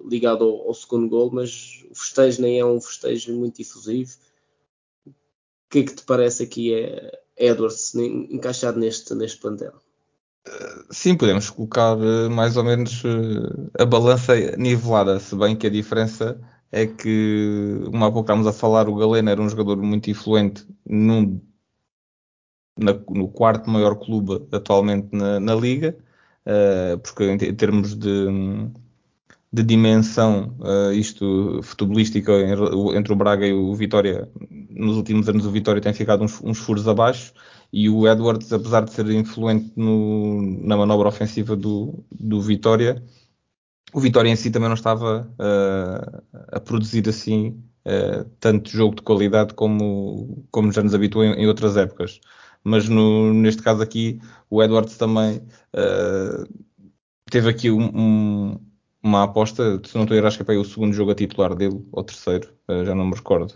[0.05, 4.17] ligado ao, ao, segundo gol, mas o festejo nem é um festejo muito efusivo.
[5.07, 5.13] O
[5.71, 9.75] que é que te parece aqui é Edwards encaixado neste, neste plantel?
[10.91, 15.71] Sim, podemos colocar eh, mais ou menos eh, a balança nivelada, se bem que a
[15.71, 16.41] diferença
[16.73, 20.67] é que, uma há pouco estávamos a falar, o Galeno era um jogador muito influente
[20.85, 21.41] num,
[22.79, 25.97] na, no quarto maior clube atualmente na, na Liga,
[26.47, 28.27] uh, porque em, termos de,
[29.53, 32.33] de dimensão, uh, isto futebolística
[32.95, 34.29] entre o Braga e o Vitória,
[34.71, 37.33] nos últimos anos o Vitória tem ficado uns, uns furos abaixo
[37.73, 43.03] e o Edwards, apesar de ser influente no, na manobra ofensiva do, do Vitória,
[43.97, 49.01] o Vitória em si também não estava uh, a produzir assim uh, tanto jogo de
[49.01, 52.21] qualidade como, como já nos habituou em, em outras épocas.
[52.63, 56.47] Mas no, neste caso aqui, o Edwards também uh,
[57.31, 58.61] teve aqui um, um,
[59.03, 61.55] uma aposta, se não estou a ir, acho que é o segundo jogo a titular
[61.55, 62.53] dele, ou terceiro,
[62.85, 63.55] já não me recordo.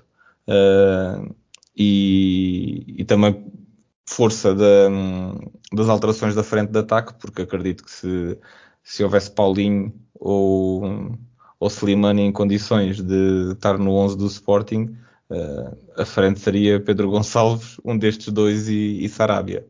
[1.77, 3.53] E, e, também
[4.09, 4.89] força da,
[5.73, 8.39] das alterações da frente de ataque, porque acredito que se,
[8.83, 11.19] se houvesse Paulinho ou,
[11.59, 14.95] ou Slimani em condições de estar no 11 do Sporting,
[15.31, 19.67] uh, a frente seria Pedro Gonçalves, um destes dois e, e Sarabia.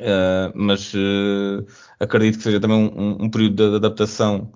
[0.00, 1.66] Uh, mas uh,
[1.98, 4.52] acredito que seja também um, um período de adaptação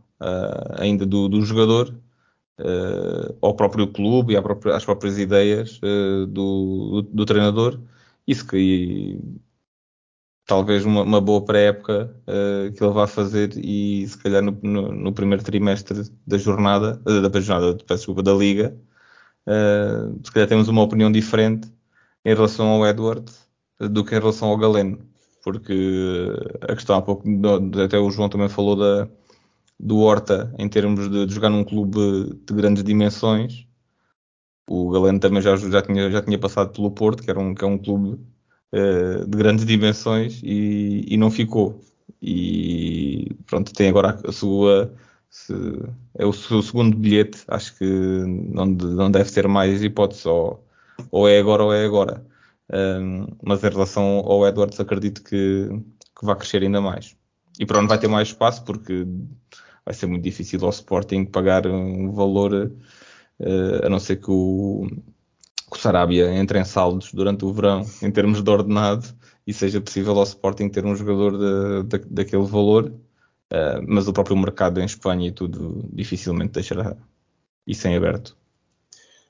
[0.77, 1.95] ainda do, do jogador
[3.41, 7.79] ao próprio clube e própria, às próprias ideias do, do, do, treinador.
[8.27, 9.21] Isso que
[10.49, 14.93] talvez uma, uma boa pré-época uh, que ele vá fazer e se calhar no, no,
[14.93, 18.75] no primeiro trimestre da jornada, uh, da jornada, peço desculpa, da liga,
[19.47, 21.69] uh, se calhar temos uma opinião diferente
[22.25, 23.31] em relação ao Edward
[23.79, 24.99] do que em relação ao Galeno,
[25.45, 26.33] porque
[26.63, 27.25] a questão há pouco,
[27.85, 29.09] até o João também falou da,
[29.79, 31.99] do Horta em termos de, de jogar num clube
[32.47, 33.67] de grandes dimensões.
[34.69, 37.65] O Galeno também já, já, tinha, já tinha passado pelo Porto, que, era um, que
[37.65, 38.19] é um clube
[38.73, 41.81] uh, de grandes dimensões e, e, não ficou.
[42.21, 44.93] E pronto, tem agora a sua.
[45.31, 45.53] Se,
[46.15, 50.65] é o seu segundo bilhete, acho que não, não deve ser mais hipótese, ou,
[51.11, 52.25] ou é agora ou é agora.
[52.73, 55.69] Um, mas em relação ao Edwards, acredito que,
[56.19, 57.17] que vai crescer ainda mais.
[57.59, 59.07] E pronto, vai ter mais espaço porque
[59.85, 62.73] vai ser muito difícil ao Sporting pagar um valor,
[63.41, 64.87] uh, a não ser que o,
[65.71, 69.07] que o Sarabia entre em saldos durante o verão em termos de ordenado
[69.47, 74.13] e seja possível ao Sporting ter um jogador de, de, daquele valor, uh, mas o
[74.13, 76.97] próprio mercado em Espanha e tudo dificilmente deixará
[77.67, 78.37] isso em aberto.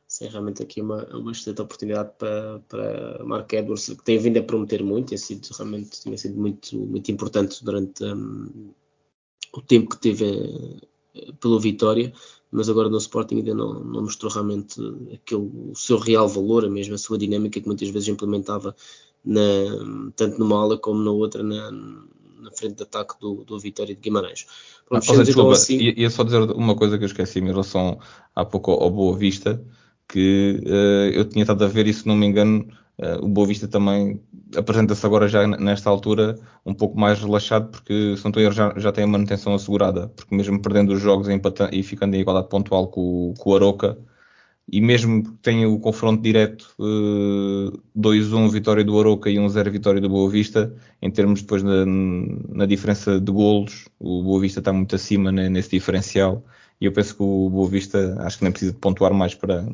[0.07, 4.43] Sim, realmente aqui uma, uma excelente oportunidade para, para Mark Edwards, que tem vindo a
[4.43, 8.73] prometer muito, tem sido, realmente tinha sido muito, muito importante durante um,
[9.53, 12.13] o tempo que teve uh, pelo Vitória
[12.51, 14.81] mas agora no Sporting ainda não, não mostrou realmente
[15.13, 18.75] aquele, o seu real valor, a mesma sua dinâmica que muitas vezes implementava
[19.25, 19.41] na,
[20.17, 24.01] tanto numa ala como na outra na, na frente de ataque do, do Vitória de
[24.01, 24.47] Guimarães.
[24.89, 25.79] Pronto, ah, desculpa, então assim...
[25.97, 27.99] ia, só dizer uma coisa que eu esqueci em relação
[28.35, 29.63] há pouco ao, Boa Vista,
[30.09, 32.67] que uh, eu tinha estado a ver se não me engano
[32.99, 34.21] uh, o Boa Vista também
[34.57, 39.05] apresenta-se agora já nesta altura um pouco mais relaxado porque se não já, já tem
[39.05, 41.29] a manutenção assegurada, porque mesmo perdendo os jogos
[41.73, 43.99] e, ficando em igualdade pontual com, com o Aroca
[44.71, 49.71] e mesmo que tenha o confronto direto uh, eh, 2-1 vitória do Aroca e 1-0
[49.71, 54.61] vitória do Boa Vista, em termos depois na, na, diferença de golos, o Boa Vista
[54.61, 56.45] está muito acima né, nesse diferencial
[56.81, 59.67] e eu penso que o Boa Vista acho que nem precisa pontuar mais para,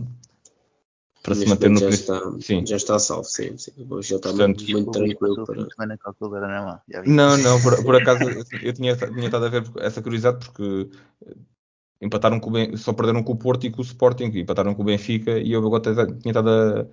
[1.24, 2.66] para se manter no já está, sim.
[2.66, 3.72] já está salvo, sim, sim.
[4.02, 5.66] Já está Portanto, muito, muito tranquilo para.
[7.06, 8.24] Não, não, por, por acaso
[8.62, 10.90] eu tinha, tinha estado a ver essa curiosidade porque
[11.98, 14.84] empataram com o, só perderam com o Porto e com o Sporting, empataram com o
[14.84, 16.86] Benfica e eu agora tinha estado a,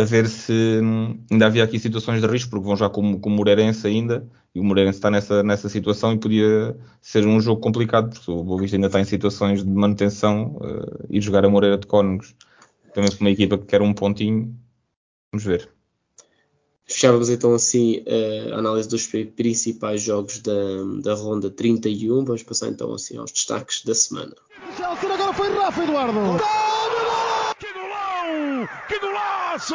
[0.00, 3.28] a ver se hum, ainda havia aqui situações de risco, porque vão já com, com
[3.28, 7.60] o Moreirense ainda, e o Moreirense está nessa, nessa situação e podia ser um jogo
[7.60, 11.50] complicado, porque o Boa Vista ainda está em situações de manutenção uh, e jogar a
[11.50, 12.34] Moreira de Cónegos
[12.96, 14.58] também para uma equipa que quer um pontinho.
[15.30, 15.68] Vamos ver.
[16.86, 18.02] Fechávamos então assim
[18.50, 20.52] a análise dos principais jogos da,
[21.02, 22.24] da ronda 31.
[22.24, 24.34] Vamos passar então assim aos destaques da semana.
[24.78, 26.18] Agora foi Rafa Eduardo.
[28.98, 29.74] golaço!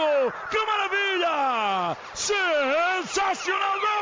[0.50, 1.98] Que maravilha!
[2.16, 4.02] Sensacional golo!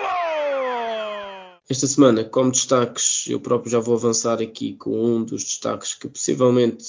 [1.69, 6.07] Esta semana, como destaques, eu próprio já vou avançar aqui com um dos destaques que
[6.07, 6.83] possivelmente,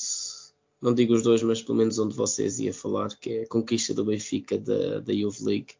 [0.80, 3.48] não digo os dois, mas pelo menos um de vocês ia falar, que é a
[3.48, 5.74] conquista do Benfica da, da Youth League.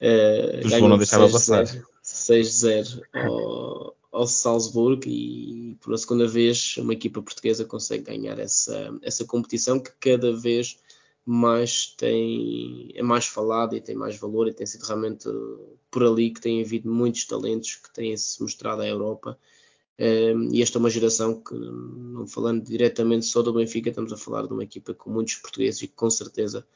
[0.00, 1.28] Uh, ganhou não deixava
[2.02, 8.98] 6-0 ao, ao Salzburgo e por a segunda vez uma equipa portuguesa consegue ganhar essa,
[9.02, 10.78] essa competição que cada vez
[11.24, 15.28] mais tem, é mais falada e tem mais valor e tem sido realmente
[15.90, 19.38] por ali que tem havido muitos talentos que têm-se mostrado à Europa
[20.50, 24.46] e esta é uma geração que, não falando diretamente só do Benfica, estamos a falar
[24.46, 26.66] de uma equipa com muitos portugueses e que com certeza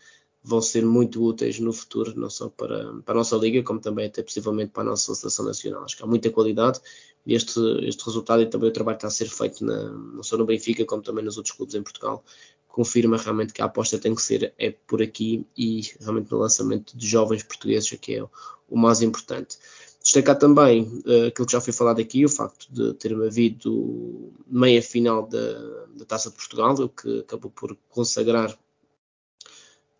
[0.42, 4.06] vão ser muito úteis no futuro, não só para, para a nossa liga, como também
[4.06, 5.84] até possivelmente para a nossa seleção nacional.
[5.84, 6.80] Acho que há muita qualidade
[7.24, 10.22] e este, este resultado e também o trabalho que está a ser feito na, não
[10.22, 12.22] só no Benfica, como também nos outros clubes em Portugal,
[12.68, 16.94] confirma realmente que a aposta tem que ser é por aqui e realmente no lançamento
[16.94, 18.30] de jovens portugueses, que é o,
[18.68, 19.56] o mais importante.
[20.04, 24.82] Destacar também uh, aquilo que já foi falado aqui, o facto de ter havido meia
[24.82, 28.54] final da, da Taça de Portugal, o que acabou por consagrar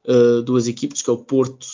[0.07, 1.67] uh, duas equipes, que é o Porto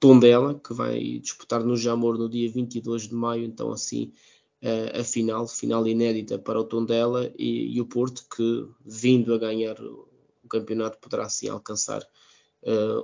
[0.00, 4.12] Tondela, que vai disputar no Jamor no dia 22 de maio, então assim
[4.60, 9.38] uh, a final, final inédita para o Tondela e, e, o Porto, que vindo a
[9.38, 10.08] ganhar o,
[10.50, 12.06] campeonato poderá assim alcançar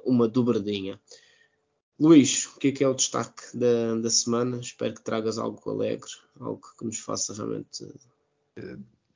[0.05, 1.01] uma dobradinha.
[1.99, 4.59] Luís, o que é que é o destaque da, da semana?
[4.59, 7.85] Espero que tragas algo alegre, algo que nos faça realmente.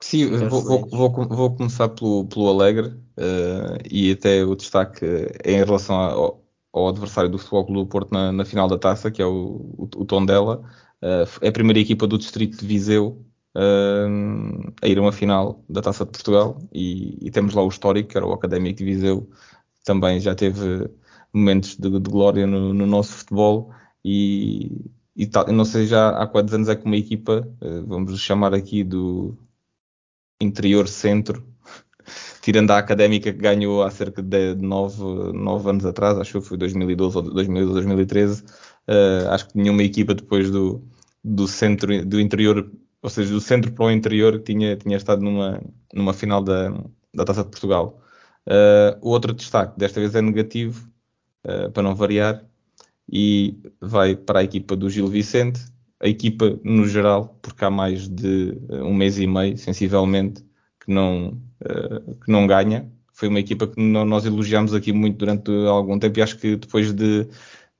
[0.01, 5.05] Sim, vou, vou, vou, vou, começar pelo, pelo Alegre uh, e até o destaque
[5.45, 8.77] é em relação ao, ao adversário do Futebol Clube do Porto na, na, final da
[8.77, 10.61] taça, que é o, o, o Tondela.
[11.01, 13.25] Uh, é a primeira equipa do distrito de Viseu
[13.57, 17.69] uh, a ir a uma final da Taça de Portugal e, e, temos lá o
[17.69, 19.31] histórico, que era o Académico de Viseu,
[19.85, 20.89] também já teve
[21.33, 23.73] momentos de, de glória no, no, nosso futebol
[24.05, 27.49] e, e tal, não sei já há quantos anos é que uma equipa,
[27.87, 29.37] vamos chamar aqui do
[30.43, 31.47] interior centro,
[32.43, 36.59] tirando a académica que ganhou há cerca de 9, 9 anos atrás, acho que foi
[36.59, 40.83] 2012 ou 2012, 2013, uh, acho que nenhuma equipa depois do,
[41.23, 45.61] do centro, do interior, ou seja, do centro para o interior, tinha, tinha estado numa,
[45.95, 46.71] numa final da,
[47.15, 48.01] da Taça de Portugal.
[48.47, 50.92] Uh, outro destaque, desta vez é negativo,
[51.45, 52.45] uh, para não variar,
[53.11, 55.61] e vai para a equipa do Gil Vicente,
[56.01, 60.45] a equipa no geral, porque há mais de uh, um mês e meio, sensivelmente,
[60.81, 62.91] que não, uh, que não ganha.
[63.13, 66.93] Foi uma equipa que nós elogiámos aqui muito durante algum tempo e acho que depois
[66.93, 67.29] de,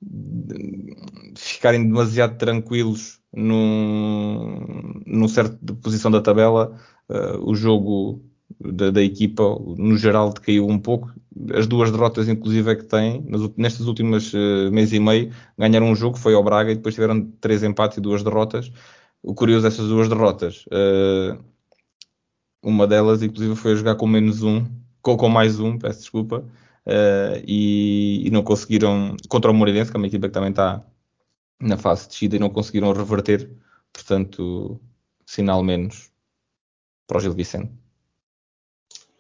[0.01, 0.97] de
[1.37, 8.23] ficarem demasiado tranquilos num, num certo posição da tabela, uh, o jogo
[8.61, 9.43] da, da, equipa
[9.79, 11.13] no geral decaiu um pouco.
[11.55, 13.25] As duas derrotas, inclusive, é que têm,
[13.57, 17.25] nestas últimas uh, mês e meio, ganharam um jogo, foi ao Braga, e depois tiveram
[17.41, 18.71] três empates e duas derrotas.
[19.23, 21.43] O curioso dessas duas derrotas, uh,
[22.63, 24.67] uma delas, inclusive, foi a jogar com menos um,
[25.01, 26.39] com, com mais um, peço desculpa,
[26.87, 30.85] uh, e, e, não conseguiram, contra o Moreirense, que é uma equipa que também está
[31.61, 33.51] na fase de descida, e não conseguiram reverter,
[33.93, 34.81] portanto,
[35.27, 36.11] sinal menos
[37.07, 37.82] para o Gil Vicente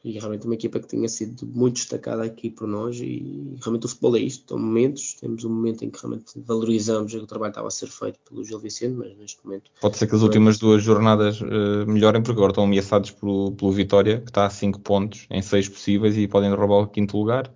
[0.04, 3.88] e realmente uma equipa que tinha sido muito destacada aqui por nós e realmente o
[3.88, 7.58] futebol é isto, são momentos, temos um momento em que realmente valorizamos o trabalho que
[7.58, 9.70] estava a ser feito pelo Gil Vicente, mas neste momento...
[9.80, 13.70] Pode ser que as últimas duas jornadas uh, melhorem porque agora estão ameaçados pelo, pelo
[13.70, 17.52] Vitória, que está a 5 pontos em 6 possíveis e podem roubar o quinto lugar.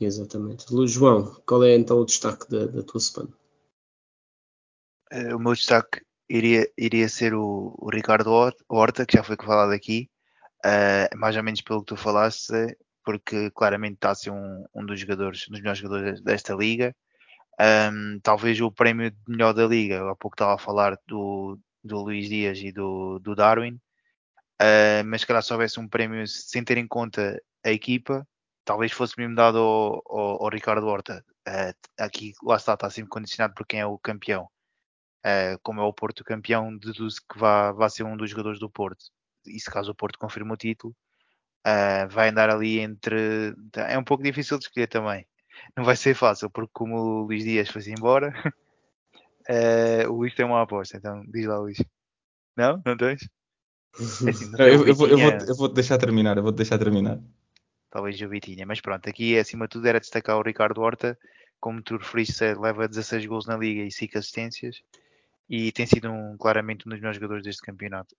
[0.00, 0.66] Exatamente.
[0.86, 3.32] João, qual é então o destaque da, da tua semana?
[5.12, 8.30] Uh, o meu destaque iria, iria ser o, o Ricardo
[8.68, 10.08] Horta, que já foi falado aqui,
[10.64, 14.84] uh, mais ou menos pelo que tu falaste, porque claramente está a ser um, um
[14.84, 16.94] dos jogadores, um dos melhores jogadores desta liga.
[17.60, 22.02] Um, talvez o prémio de melhor da liga, há pouco estava a falar do, do
[22.02, 23.74] Luís Dias e do, do Darwin,
[24.60, 28.26] uh, mas se calhar se houvesse um prémio sem ter em conta a equipa,
[28.64, 31.24] talvez fosse mesmo dado ao, ao, ao Ricardo Horta.
[31.48, 34.48] Uh, aqui, lá está, está sempre condicionado por quem é o campeão.
[35.24, 38.70] Uh, como é o Porto campeão, deduzo que vai, vai ser um dos jogadores do
[38.70, 39.06] Porto
[39.46, 40.94] e se caso o Porto confirme o título,
[41.66, 43.54] uh, vai andar ali entre.
[43.74, 45.26] É um pouco difícil de escolher também.
[45.76, 48.32] Não vai ser fácil, porque como o Luís Dias foi embora,
[49.48, 50.96] uh, o Luís tem uma aposta.
[50.96, 51.82] Então diz lá, Luís.
[52.56, 52.82] Não?
[52.84, 53.28] Não tens?
[54.26, 56.78] É assim, não eu, eu, vou, eu, vou, eu vou deixar terminar, eu vou deixar
[56.78, 57.18] terminar.
[57.90, 61.18] Talvez o Vitinha, mas pronto, aqui acima de tudo era destacar o Ricardo Horta,
[61.58, 64.82] como tu referiste, leva 16 gols na liga e 5 assistências
[65.48, 68.14] e tem sido um, claramente um dos melhores jogadores deste campeonato.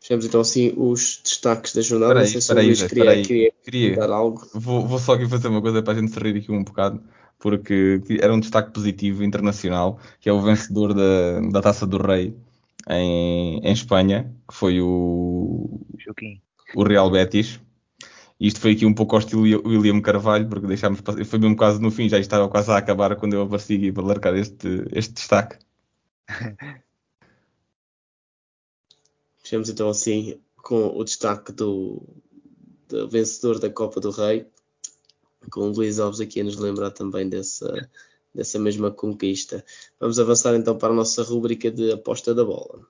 [0.00, 2.22] Fechamos então assim os destaques da jornada.
[2.22, 3.96] Espera aí, Não sei se o Luís queria, queria Queria.
[3.96, 4.48] dar algo.
[4.54, 7.02] Vou, vou só aqui fazer uma coisa para a gente se rir aqui um bocado,
[7.38, 12.34] porque era um destaque positivo internacional, que é o vencedor da, da Taça do Rei
[12.88, 16.40] em, em Espanha, que foi o, Joaquim.
[16.74, 17.60] o Real Betis.
[18.40, 21.78] Isto foi aqui um pouco ao estilo William Carvalho, porque deixámos passar, foi mesmo quase
[21.78, 25.12] no fim, já estava quase a acabar quando eu apareci aqui para largar este, este
[25.12, 25.58] destaque.
[29.50, 32.00] Fechamos então assim com o destaque do,
[32.88, 34.46] do vencedor da Copa do Rei,
[35.50, 37.90] com o Luís Alves aqui a nos lembrar também dessa,
[38.32, 39.64] dessa mesma conquista.
[39.98, 42.86] Vamos avançar então para a nossa rúbrica de aposta da bola.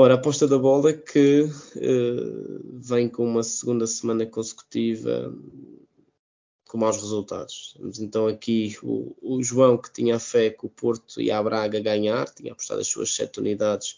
[0.00, 5.34] Ora, a aposta da bola que uh, vem com uma segunda semana consecutiva
[6.68, 7.74] com maus resultados.
[7.76, 11.42] Temos então aqui o, o, João que tinha a fé que o Porto e a
[11.42, 13.96] Braga ganhar, tinha apostado as suas sete unidades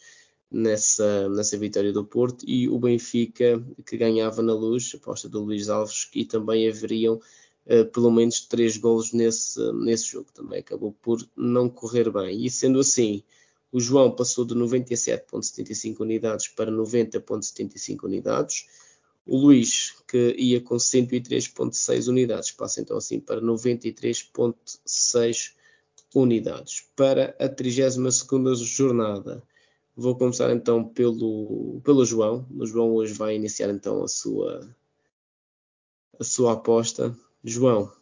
[0.51, 5.69] nessa, nessa vitória do Porto, e o Benfica que ganhava na luz, aposta do Luís
[5.69, 7.21] Alves, e também haveriam
[7.67, 10.33] uh, pelo menos três golos nesse, nesse jogo.
[10.33, 12.43] Também acabou por não correr bem.
[12.43, 13.23] E sendo assim,
[13.73, 18.69] o João passou de 97,75 unidades para 90,75 unidades.
[19.25, 25.53] O Luís, que ia com 103,6 unidades, passa então assim para 93,6
[26.15, 26.85] unidades.
[26.97, 29.43] Para a 32 jornada,
[29.95, 32.47] vou começar então pelo, pelo João.
[32.57, 34.69] O João hoje vai iniciar então a sua,
[36.19, 37.17] a sua aposta.
[37.45, 37.93] João,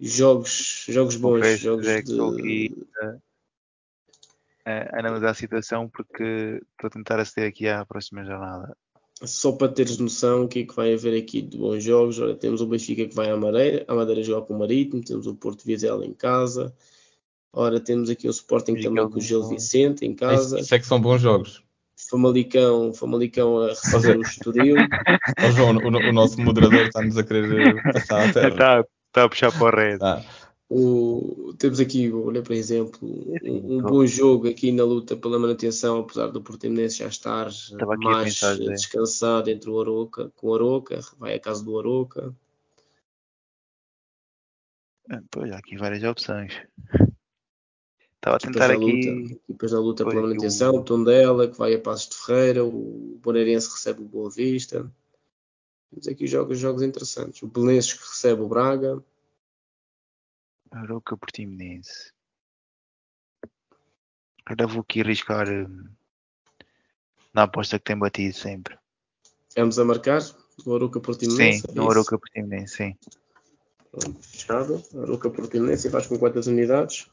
[0.00, 2.74] jogos, jogos bons, jogos de...
[4.70, 8.76] a, a analisar a situação porque estou a tentar aceder aqui à próxima jornada.
[9.22, 12.34] Só para teres noção o que é que vai haver aqui de bons jogos, olha,
[12.34, 15.34] temos o Benfica que vai à Madeira, a Madeira jogar com o Marítimo, temos o
[15.34, 16.74] Porto Vizela em casa,
[17.52, 20.74] ora temos aqui o Sporting E também aquele com o Gil Vicente em casa, Isso,
[20.74, 21.62] é que são bons jogos.
[22.08, 24.76] Famalicão, Famalicão a receber o Estoril,
[25.44, 28.48] Ó João, o, o nosso moderador está-nos a querer passar a terra.
[28.48, 29.98] Está está a puxar para o red.
[30.00, 30.22] Ah,
[30.72, 35.36] O- temos aqui, olha por exemplo, um, um tô- bom jogo aqui na luta pela
[35.36, 40.54] manutenção, apesar do Portimonense já estar Estava mais pensar, descansado entre o Aroca, com o
[40.54, 42.32] Aroca, vai à casa do Aroca.
[45.10, 46.52] Ah, Pois, há aqui várias opções.
[48.14, 48.84] Estava a tentar da aqui.
[48.84, 52.64] luta, equipas da luta pela o- manutenção, o Tondela, que vai a Passos de Ferreira,
[52.64, 54.88] o Boneirense recebe o Boa Vista.
[55.90, 57.42] Temos aqui jogos, jogos interessantes.
[57.42, 59.02] O Belenenses que recebe o Braga.
[60.70, 62.12] Aroca Portimonense.
[64.46, 65.88] Agora vou aqui arriscar hum,
[67.34, 68.78] na aposta que tem batido sempre.
[69.56, 70.20] Vamos a marcar
[70.64, 71.60] o Aroca Portimonense.
[71.60, 71.90] Sim, é isso?
[71.90, 72.98] Aroca Portimonense, sim.
[73.90, 74.84] Pronto, Fechado.
[74.94, 77.10] Aroca Portimonense e vais com quantas unidades?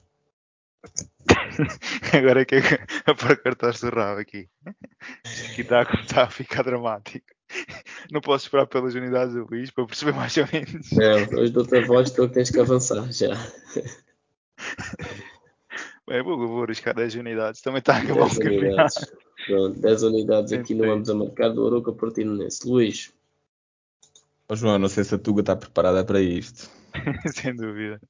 [2.14, 2.56] Agora é que
[3.06, 4.50] a pôr cartaz do rabo aqui.
[5.26, 5.82] Isto aqui está
[6.22, 7.37] a a ficar dramático.
[8.12, 10.92] Não posso esperar pelas unidades do Luís para perceber mais ou menos.
[10.92, 13.34] Não, hoje dou-te a voz, então tens que avançar já.
[16.08, 17.62] Bem, vou, vou arriscar 10 unidades.
[17.62, 18.66] Também está a acabar o 10 campeonato.
[18.66, 19.12] unidades.
[19.46, 22.68] Pronto, 10 unidades aqui no a marcar do Aroca Portimonense.
[22.68, 23.14] Luís,
[24.50, 26.70] ó João, não sei se a Tuga está preparada para isto,
[27.36, 28.02] Sem dúvida.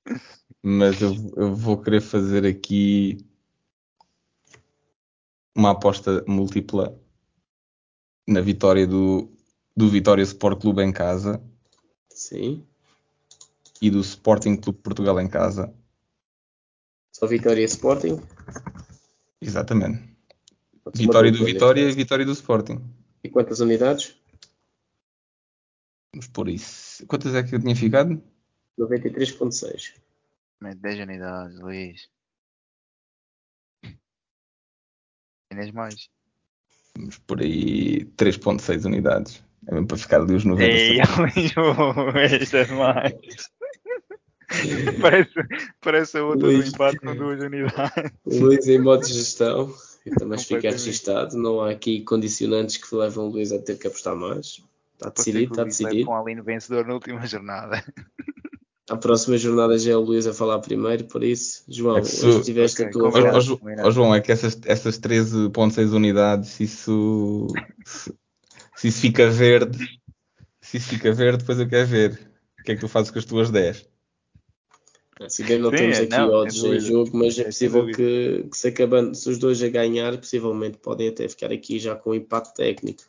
[0.64, 3.18] mas eu, eu vou querer fazer aqui
[5.56, 6.98] uma aposta múltipla
[8.28, 9.32] na vitória do,
[9.76, 11.42] do Vitória Sport Clube em casa
[12.10, 12.66] sim.
[13.82, 15.74] e do Sporting Clube Portugal em casa.
[17.14, 18.22] Só Vitória e Sporting.
[19.42, 20.04] Exatamente.
[20.94, 22.82] Vitória do Vitória e vitória do Sporting.
[23.24, 24.16] E quantas unidades?
[26.14, 27.06] Vamos por isso.
[27.08, 28.22] Quantas é que eu tinha ficado?
[28.80, 29.94] 93.6.
[30.62, 32.10] Mete 10 unidades, Luís.
[35.50, 36.10] Tens mais.
[36.98, 39.44] Vamos por aí 3.6 unidades.
[39.68, 40.72] É mesmo para ficar ali os 90.
[40.72, 41.00] Ei,
[42.42, 43.14] isto é demais.
[45.02, 45.32] parece,
[45.82, 46.70] parece a outra do Luís.
[46.70, 48.12] empate com duas unidades.
[48.26, 49.74] Luís em modo de gestão.
[50.18, 51.38] Também fica registado.
[51.38, 54.64] Não há aqui condicionantes que levam o Luís a ter que apostar mais.
[54.94, 56.06] Está decidido, está decidido.
[56.06, 57.84] com a Aline vencedor na última jornada.
[58.90, 62.26] A próxima jornada já é o Luís a falar primeiro, por isso, João, É se-
[62.26, 63.12] hoje tiveste ok, a tua.
[63.42, 63.88] Ju- combinado.
[63.88, 67.46] ó, João, é que essas, essas 13.6 unidades, isso,
[67.86, 68.14] se,
[68.76, 69.78] se isso fica verde,
[70.62, 72.12] se isso fica verde, depois eu quero ver
[72.60, 73.88] o que é que tu fazes com as tuas 10.
[75.28, 77.46] Se bem não Sim, temos é, aqui não, odds sem em jogo, mas é É,
[77.46, 81.80] possível que, que se acabando, se os dois a ganhar, possivelmente podem até ficar aqui
[81.80, 83.04] já com um empate técnico.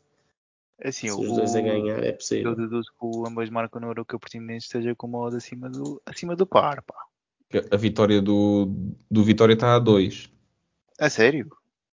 [0.82, 2.50] Assim, Se o, os dois a ganhar é possível.
[2.52, 5.36] Eu deduzo que o ambos marcam no Euro que o Portimonense esteja com uma odd
[5.36, 6.94] acima do, acima do par, pá.
[7.70, 8.68] A vitória do,
[9.10, 10.30] do Vitória está a 2
[10.98, 11.50] A sério?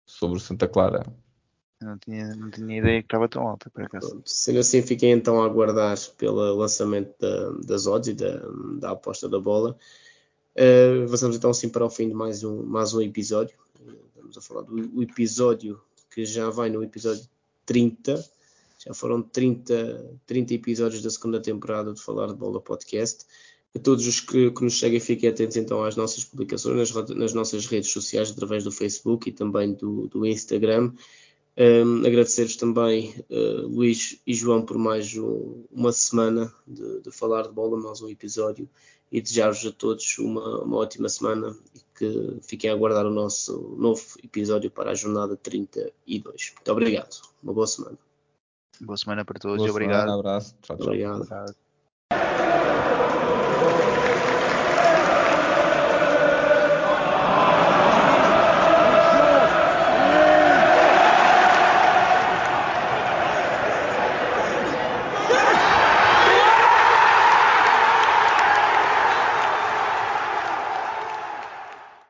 [0.06, 1.04] sobre o Santa Clara.
[1.80, 4.08] Eu não tinha, não tinha ideia que estava tão alta, por acaso.
[4.10, 8.40] Pronto, Sendo assim, fiquem então a aguardar pelo lançamento da- das odds e da,
[8.80, 9.76] da aposta da bola.
[10.56, 13.56] Uh, avançamos então assim para o fim de mais um, mais um episódio.
[14.08, 17.24] Estamos a falar do episódio que já vai no episódio
[17.64, 18.22] 30.
[18.88, 23.26] Já foram 30, 30 episódios da segunda temporada de Falar de Bola Podcast.
[23.76, 27.34] A todos os que, que nos seguem, fiquem atentos então às nossas publicações nas, nas
[27.34, 30.90] nossas redes sociais, através do Facebook e também do, do Instagram.
[31.54, 37.42] Um, Agradecer-vos também, uh, Luís e João, por mais um- uma semana de, de falar
[37.42, 38.66] de bola, mais um episódio,
[39.12, 43.76] e desejar-vos a todos uma, uma ótima semana e que fiquem a aguardar o nosso
[43.76, 46.52] novo episódio para a jornada 32.
[46.54, 48.07] Muito obrigado, uma boa semana.
[48.80, 50.00] Boa semana para todos, Boa obrigado.
[50.02, 50.56] semana, abraço.
[50.62, 50.86] Tchau, tchau.
[50.86, 51.16] Obrigado.
[51.16, 51.67] Obrigado.